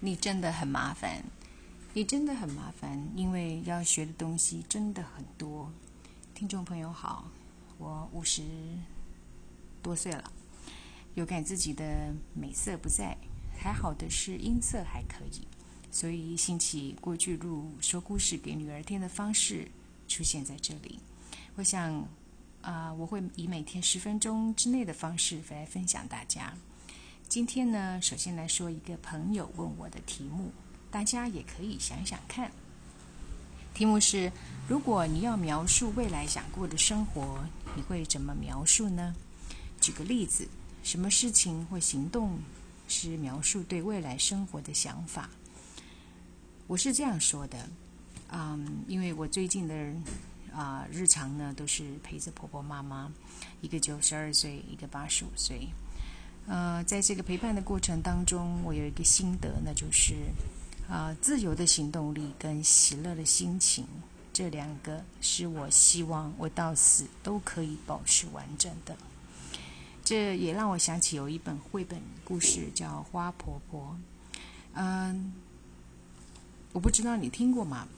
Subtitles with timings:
[0.00, 1.24] 你真的很麻烦，
[1.94, 5.72] 你真的很麻烦，因为要学的东西真的很多。
[6.34, 7.24] 听众朋友好，
[7.78, 8.42] 我五十
[9.82, 10.30] 多岁了，
[11.14, 13.16] 有感自己的美色不在，
[13.58, 15.48] 还好的是音色还可以，
[15.90, 19.66] 所以兴起过去录说故事给女儿听的方式
[20.06, 21.00] 出现在这里。
[21.54, 22.06] 我想
[22.60, 26.52] 啊，我会以每天十分钟之内的方式来分享大家。
[27.28, 30.52] 今天呢，首先来说一个朋友问我的题目，
[30.92, 32.50] 大家也可以想想看。
[33.74, 34.32] 题目是：
[34.68, 37.44] 如果你要描述未来想过的生活，
[37.74, 39.14] 你会怎么描述呢？
[39.80, 40.48] 举个例子，
[40.84, 42.38] 什么事情或行动
[42.86, 45.28] 是描述对未来生活的想法？
[46.68, 47.68] 我是这样说的，
[48.30, 49.74] 嗯，因为我最近的
[50.54, 53.12] 啊日常呢，都是陪着婆婆妈妈，
[53.60, 55.68] 一个九十二岁，一个八十五岁。
[56.48, 60.14] 呃，在这个陪伴的过程当中，我有一个心得，那就是，
[60.88, 63.84] 啊，自由的行动力跟喜乐的心情，
[64.32, 68.96] 这两个是我希望我到死都可以保持完整的。
[70.04, 73.96] 这也让我想起有一本绘本故事叫《花婆婆》。
[74.74, 75.32] 嗯，
[76.72, 77.88] 我不知道你听过吗？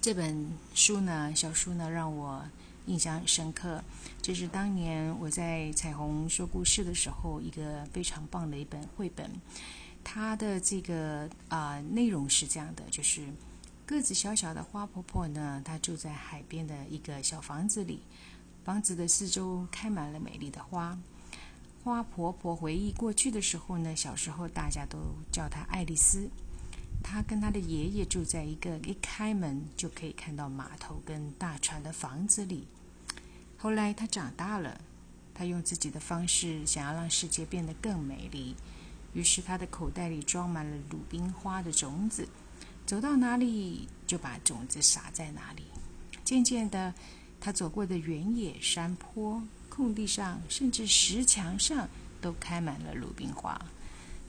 [0.00, 2.44] 这本书呢，小书呢，让我。
[2.90, 3.80] 印象很深刻，
[4.20, 9.30] 这是当年我在彩虹说故事的时候，一个非常棒的一本绘本。
[10.02, 13.24] 它的这个啊内容是这样的，就是
[13.86, 18.00] 个子小小的花婆婆呢，她住在海边的一个小房子里，
[18.64, 20.98] 房子的四周开满了美丽的花。
[21.84, 24.98] 花婆婆回忆过去的时候呢，小时候大家都
[25.30, 26.28] 叫她爱丽丝。
[27.04, 32.66] 她跟她的爷爷住在一个一开门就可以看到码头跟大船的房子里。
[33.62, 34.80] 后来她长大了，
[35.34, 38.56] 她用自己的方式想要让世界变得更美丽。
[39.12, 42.26] 于是她的口袋里装满了鲁冰花的种子，
[42.86, 45.64] 走到哪里就把种子撒在哪里。
[46.24, 46.94] 渐渐的，
[47.38, 51.86] 她走过的原野、山坡、空地上，甚至石墙上，
[52.18, 53.60] 都开满了鲁冰花。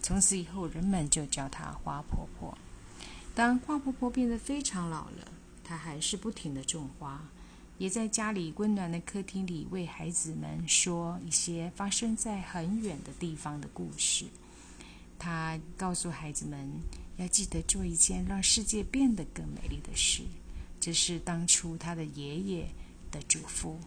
[0.02, 2.58] 从此以后，人们就叫她花婆婆。
[3.34, 5.32] 当花婆婆变得非常老了，
[5.64, 7.24] 她还是不停的种花，
[7.82, 14.28] 也在家里温暖的客厅里为孩子们说一些发生在很远的地方的故事。
[15.18, 16.70] 他告诉孩子们
[17.18, 20.22] 要记得做一件让世界变得更美丽的事，
[20.80, 22.70] 这是当初他的爷爷
[23.10, 23.78] 的嘱咐，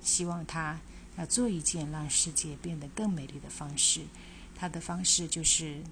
[0.00, 0.80] 希望他
[1.18, 4.00] 要做一件让世界变得更美丽的方式。
[4.56, 5.82] 他的方式就是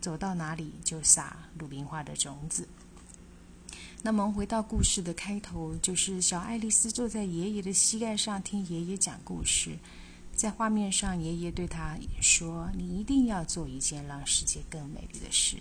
[0.00, 2.66] 走到哪里就撒鲁冰花的种子。
[4.06, 9.78] 那么回到故事的开头，就是小爱丽丝坐在爷爷的膝盖上听爷爷讲故事。
[10.36, 15.56] 在画面上，爷爷对他说：“你一定要做一件让世界更美丽的事。”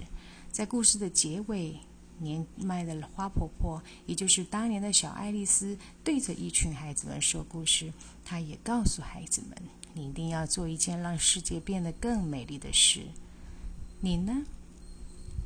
[0.52, 1.80] 在故事的结尾，
[2.18, 7.94] 年迈的花婆婆，也就是当年的小爱丽丝，对着一群孩子们说故事。
[8.26, 9.58] 她也告诉孩子们。
[9.94, 13.04] 你一定要做一件让世界变得更美丽的事。
[14.02, 14.44] 你呢？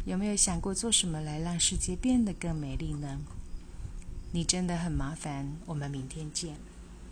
[0.07, 3.19] 有没有想过做什么来让世界变得更美丽呢？
[4.31, 5.51] 你真的很麻烦。
[5.65, 6.55] 我们明天见。